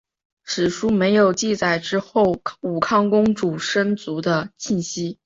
[0.43, 5.19] 史书没有记载之后武康公主生卒的信息。